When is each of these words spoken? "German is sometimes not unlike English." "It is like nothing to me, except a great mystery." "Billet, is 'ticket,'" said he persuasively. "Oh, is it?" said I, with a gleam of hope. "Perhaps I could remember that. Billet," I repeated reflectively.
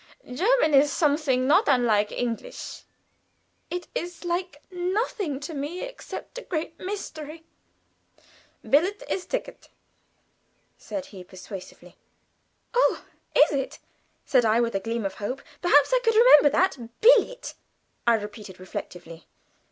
"German 0.25 0.73
is 0.73 0.91
sometimes 0.91 1.45
not 1.47 1.67
unlike 1.67 2.11
English." 2.11 2.85
"It 3.69 3.87
is 3.93 4.25
like 4.25 4.59
nothing 4.71 5.39
to 5.41 5.53
me, 5.53 5.81
except 5.81 6.39
a 6.39 6.41
great 6.41 6.79
mystery." 6.79 7.43
"Billet, 8.67 9.03
is 9.07 9.27
'ticket,'" 9.27 9.69
said 10.75 11.05
he 11.05 11.23
persuasively. 11.23 11.97
"Oh, 12.73 13.05
is 13.35 13.51
it?" 13.51 13.77
said 14.25 14.43
I, 14.43 14.59
with 14.59 14.73
a 14.73 14.79
gleam 14.79 15.05
of 15.05 15.13
hope. 15.21 15.43
"Perhaps 15.61 15.93
I 15.93 15.99
could 16.03 16.15
remember 16.15 16.49
that. 16.49 16.77
Billet," 17.01 17.53
I 18.07 18.15
repeated 18.15 18.59
reflectively. 18.59 19.27